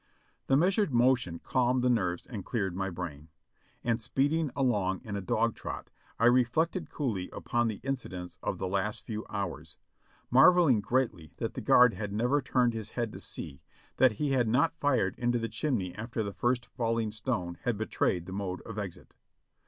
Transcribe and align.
The 0.47 0.57
measured 0.57 0.91
motion 0.91 1.37
calmed 1.37 1.83
the 1.83 1.87
nerves 1.91 2.25
and 2.25 2.43
cleared 2.43 2.75
my 2.75 2.89
brain; 2.89 3.27
and 3.83 4.01
speeding 4.01 4.49
along 4.55 5.01
in 5.03 5.15
a 5.15 5.21
dog 5.21 5.53
trot, 5.53 5.91
I 6.17 6.25
reflected 6.25 6.89
coolly 6.89 7.29
upon 7.29 7.67
the 7.67 7.79
inci 7.81 8.09
dents 8.09 8.39
of 8.41 8.57
the 8.57 8.67
last 8.67 9.03
few 9.05 9.27
hours, 9.29 9.77
marveling 10.31 10.81
greatly 10.81 11.33
that 11.37 11.53
the 11.53 11.61
guard 11.61 11.93
had 11.93 12.13
never 12.13 12.41
turned 12.41 12.73
his 12.73 12.89
head 12.93 13.11
to 13.13 13.19
see, 13.19 13.61
that 13.97 14.13
he 14.13 14.31
had 14.31 14.47
not 14.47 14.73
fired 14.79 15.13
into 15.19 15.37
the 15.37 15.47
chimney 15.47 15.93
after 15.93 16.23
the 16.23 16.33
first 16.33 16.65
falling 16.65 17.11
stone 17.11 17.59
had 17.61 17.77
betrayed 17.77 18.25
the 18.25 18.33
mode 18.33 18.61
of 18.63 18.79
exit. 18.79 19.13